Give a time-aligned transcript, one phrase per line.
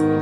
[0.00, 0.18] அன்பின்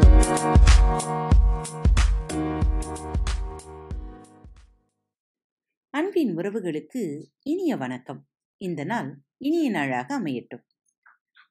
[6.37, 8.29] உறவுகளுக்கு இனிய வணக்கம்.
[8.57, 10.63] இந்த நாள் இனிய நாளாக அமையட்டும்.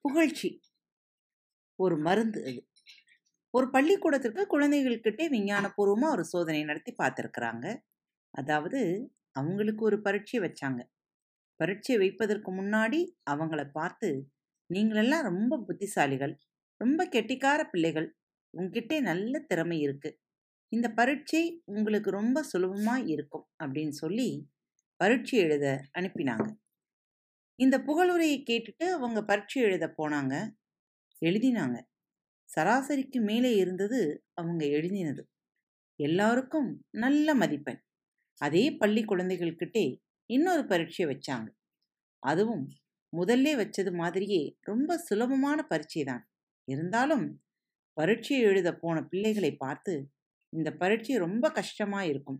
[0.01, 0.61] புகழ்ச்சி.
[1.75, 2.67] ஒரு மருந்து அது.
[3.49, 7.81] ஒரு பள்ளிக்கூடத்திற்கு குழந்தைகள்கிட்டே விஞ்ஞானபூர்வமாக ஒரு சோதனை நடத்தி பார்த்துருக்குறாங்க.
[8.29, 10.83] அதாவது அவங்களுக்கு ஒரு பரீட்சை வச்சாங்க.
[11.55, 14.31] பரீட்சை வைப்பதற்கு முன்னாடி அவங்கள பார்த்து
[14.73, 16.37] நீங்களெல்லாம் ரொம்ப புத்திசாலிகள்.
[16.77, 18.17] ரொம்ப கெட்டிக்கார பிள்ளைகள்.
[18.53, 20.19] உங்ககிட்டே நல்ல திறமை இருக்கு.
[20.71, 24.49] இந்த பரீட்சை உங்களுக்கு ரொம்ப சுலபமாக இருக்கும் அப்படின்னு சொல்லி
[24.95, 26.47] பரீட்சை எழுத அனுப்பினாங்க.
[27.55, 30.33] இந்த புகழுரையை கேட்டுட்டு அவங்க பரீட்சை எழுத போனாங்க.
[31.25, 31.77] எழுதினாங்க.
[32.49, 35.23] சராசரிக்கு மேலே இருந்தது அவங்க எழுதினது.
[35.99, 37.81] எல்லாருக்கும் நல்ல மதிப்பெண்.
[38.41, 39.85] அதே பள்ளி குழந்தைகள்கிட்டே
[40.29, 41.47] இன்னொரு பரீட்சை வச்சாங்க.
[42.23, 42.65] அதுவும்
[43.17, 46.23] முதல்ல வச்சது மாதிரியே ரொம்ப சுலபமான பரீட்சை தான்.
[46.67, 47.25] இருந்தாலும்
[47.93, 49.93] பரீட்சை எழுத போன பிள்ளைகளை பார்த்து
[50.53, 52.39] இந்த பரீட்சை ரொம்ப கஷ்டமா இருக்கும்.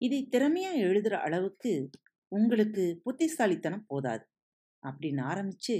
[0.00, 1.90] இதை திறமையா எழுதுற அளவுக்கு
[2.32, 4.24] உங்களுக்கு புத்திசாலித்தனம் போதாது.
[4.82, 5.76] அப்படின்னு ஆரம்பிச்சு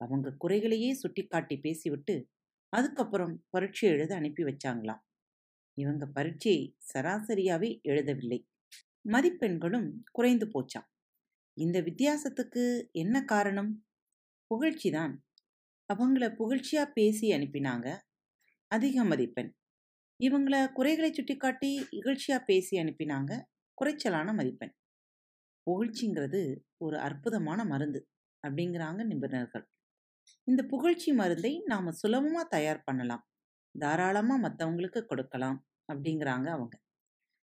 [0.00, 2.14] அவங்க குறைகளையே சுட்டிக்காட்டி பேசிவிட்டு
[2.72, 5.02] அதுக்கப்புறம் பரீட்சை எழுத அனுப்பி வச்சாங்களாம்.
[5.78, 8.40] இவங்க பரீட்சை சராசரியாவே எழுதவில்லை.
[9.08, 10.88] மதிப்பெண்களும் குறைந்து போச்சாம்.
[11.56, 13.86] இந்த வித்தியாசத்துக்கு என்ன காரணம்?
[14.46, 15.14] புகழ்ச்சி தான்.
[15.90, 17.86] அவங்கள புகழ்ச்சியாக பேசி அனுப்பினாங்க.
[18.70, 19.50] அதிக மதிப்பெண்.
[20.20, 23.32] இவங்கள குறைகளை சுட்டிக்காட்டி இகழ்ச்சியாக பேசி அனுப்பினாங்க.
[23.78, 24.74] குறைச்சலான மதிப்பெண்.
[25.66, 26.40] புகழ்ச்சிங்கிறது
[26.76, 28.00] ஒரு அற்புதமான மருந்து
[28.44, 29.64] அப்படிங்கிறாங்க நிபுணர்கள்.
[30.44, 33.24] இந்த புகழ்ச்சி மருந்தை நாம் சுலபமாக தயார் பண்ணலாம்.
[33.74, 35.58] தாராளமாக மற்றவங்களுக்கு கொடுக்கலாம்
[35.92, 36.74] அப்படிங்கிறாங்க அவங்க.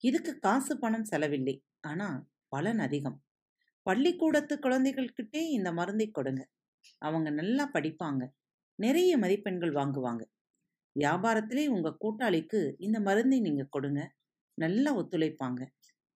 [0.03, 1.55] இதுக்கு காசு பணம் செலவில்லை.
[1.81, 3.23] ஆனால் பலன் அதிகம்.
[3.85, 6.41] பள்ளிக்கூடத்து குழந்தைகள்கிட்டே இந்த மருந்தை கொடுங்க.
[6.97, 8.23] அவங்க நல்லா படிப்பாங்க.
[8.75, 10.23] நிறைய மதிப்பெண்கள் வாங்குவாங்க.
[10.99, 14.01] வியாபாரத்திலே உங்க கூட்டாளிக்கு இந்த மருந்தை நீங்க கொடுங்க.
[14.57, 15.61] நல்லா ஒத்துழைப்பாங்க.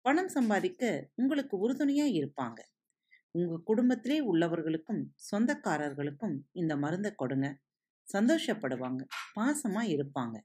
[0.01, 2.61] பணம் சம்பாதிக்க உங்களுக்கு உறுதுணையா இருப்பாங்க.
[3.31, 7.59] உங்க குடும்பத்திலே உள்ளவர்களுக்கும் சொந்தக்காரர்களுக்கும் இந்த மருந்தை கொடுங்க.
[8.13, 9.03] சந்தோஷப்படுவாங்க.
[9.37, 10.37] பாசமா இருப்பாங்க.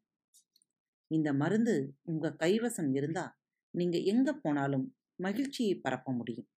[1.08, 3.38] இந்த மருந்து உங்க கைவசம் இருந்தா
[3.74, 6.47] நீங்க எங்க போனாலும் மகிழ்ச்சியை பரப்ப முடியும்.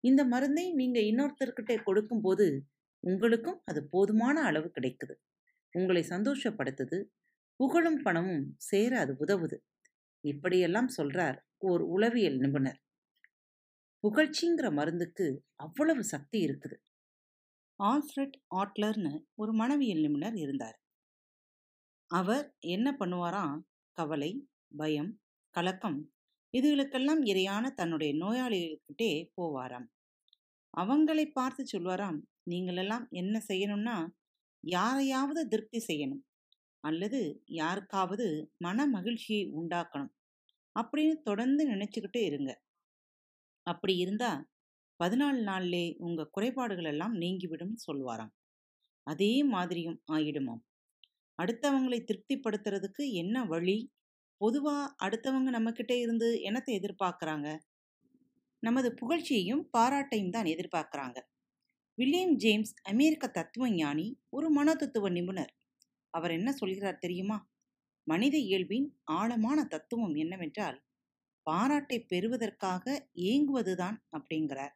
[0.00, 2.66] இந்த மருந்தை நீங்க இன்னொருத்தர்கிட்ட கொடுக்கும்போது
[3.04, 5.14] உங்களுக்கும் அது போதுமான அளவு கிடைக்குது.
[5.74, 6.98] உங்களை சந்தோஷப்படுத்துது.
[7.60, 9.56] புகழும் பணமும் சேர அது உதவுது.
[10.24, 12.80] இப்படியெல்லாம் சொல்றார் ஓர் உளவியல் நிபுணர்.
[14.04, 16.76] புகழ்ச்சிங்கிற மருந்துக்கு அவ்வளவு சக்தி இருக்குது.
[17.80, 20.78] ஆல்ஃப்ரெட் ஆட்லர்னு ஒரு மனவியல் நிபுணர் இருந்தார்.
[22.10, 23.60] அவர் என்ன பண்ணுவாராம்
[23.98, 24.32] கவலை
[24.76, 25.12] பயம்
[25.54, 25.98] கலக்கம்
[26.54, 29.86] இதுகளுக்கெல்லாம் இரையான தன்னுடைய நோயாளிகள்கிட்டே போவாராம்.
[30.74, 32.18] அவங்களை பார்த்து சொல்வாராம்
[32.50, 33.96] நீங்களெல்லாம் என்ன செய்யணும்னா
[34.64, 36.22] யாரையாவது திருப்தி செய்யணும்.
[36.84, 38.26] அல்லது யாருக்காவது
[38.58, 40.12] மன மகிழ்ச்சியை உண்டாக்கணும்.
[40.80, 42.50] அப்படின்னு தொடர்ந்து நினச்சிக்கிட்டே இருங்க.
[43.66, 44.30] அப்படி இருந்தா
[45.00, 48.32] பதினாலு நாள்லே உங்க குறைபாடுகள் எல்லாம் நீங்கிவிடும் சொல்வாராம்.
[49.06, 50.62] அதே மாதிரியும் ஆயிடுமாம்.
[51.38, 53.78] அடுத்தவங்களை திருப்திப்படுத்துறதுக்கு என்ன வழி?
[54.40, 57.48] பொதுவாக அடுத்தவங்க நம்மக்கிட்ட இருந்து என்னத்தை எதிர்பார்க்குறாங்க?
[58.62, 61.18] நமது புகழ்ச்சியையும் பாராட்டையும் தான் எதிர்பார்க்குறாங்க.
[62.00, 65.50] வில்லியம் ஜேம்ஸ் அமெரிக்க தத்துவ ஞானி ஒரு மனோதத்துவ நிபுணர்.
[66.10, 67.50] அவர் என்ன சொல்கிறார் தெரியுமா?
[68.06, 70.84] மனித இயல்பின் ஆழமான தத்துவம் என்னவென்றால்
[71.42, 74.74] பாராட்டை பெறுவதற்காக ஏங்குவதுதான் அப்படிங்கிறார்.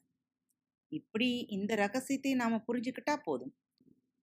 [0.88, 3.54] இப்படி இந்த ரகசியத்தை நாம புரிஞ்சுக்கிட்டா போதும்.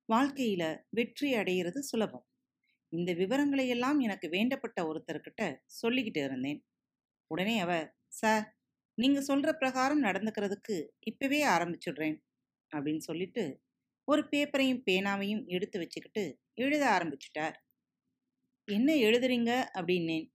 [0.10, 2.26] வாழ்க்கையில வெற்றி அடைகிறது சுலபம்.
[2.90, 6.66] இந்த விவரங்களை எல்லாம் எனக்கு வேண்டப்பட்ட ஒருத்தர்கிட்ட சொல்லிக்கிட்டு இருந்தேன்.
[7.28, 8.58] உடனே அவர் சார்
[8.94, 12.18] நீங்க சொல்ற பிரகாரம் நடந்துக்கிறதுக்கு இப்பவே ஆரம்பிச்சுடுறேன்.
[12.72, 13.44] அப்படின்னு சொல்லிட்டு
[14.08, 16.24] ஒரு பேப்பரையும் பேனாவையும் எடுத்து வச்சுக்கிட்டு
[16.56, 17.56] எழுத ஆரம்பிச்சிட்டார்.
[18.68, 19.52] என்ன எழுதுறீங்க?
[19.74, 20.26] அப்படின்னேன்.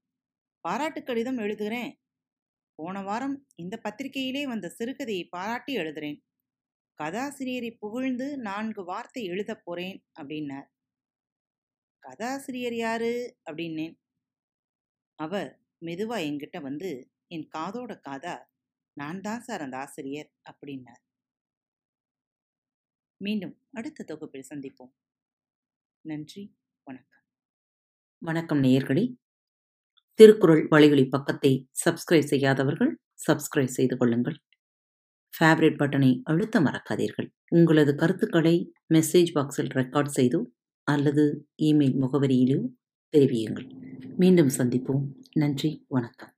[0.65, 1.91] பாராட்டு கடிதம் எழுதுகிறேன்
[2.79, 6.19] போன வாரம் இந்த பத்திரிகையிலே வந்த சிறுகதையை பாராட்டி எழுதுறேன்.
[6.99, 10.69] கதாசிரியரை புகழ்ந்து நான்கு வார்த்தை எழுத போறேன் அப்படின்னார்.
[12.03, 13.13] கதாசிரியர் யாரு?
[13.47, 13.95] அப்படின்னேன்.
[15.19, 15.51] அவர்
[15.87, 16.91] மெதுவா என்கிட்ட வந்து
[17.29, 18.35] என் காதோட காதா
[18.97, 21.03] நான் தான் சார் அந்த ஆசிரியர் அப்படின்னார்.
[23.19, 24.93] மீண்டும் அடுத்த தொகுப்பில் சந்திப்போம்.
[26.01, 27.23] நன்றி வணக்கம்.
[28.19, 29.17] வணக்கம் நேயர்களே.
[30.15, 34.37] திருக்குறள் வழிகளி பக்கத்தை சப்ஸ்கிரைப் செய்யாதவர்கள் சப்ஸ்கிரைப் செய்து கொள்ளுங்கள்.
[35.39, 37.29] ஃபேவரட் பட்டனை அழுத்த மறக்காதீர்கள்.
[37.49, 40.43] உங்களது கருத்துக்களை மெசேஜ் பாக்ஸில் ரெக்கார்ட் செய்தோ
[40.83, 42.69] அல்லது இமெயில் முகவரியிலோ
[43.17, 43.69] தெரிவியுங்கள்.
[44.17, 45.05] மீண்டும் சந்திப்போம்.
[45.33, 46.35] நன்றி வணக்கம்.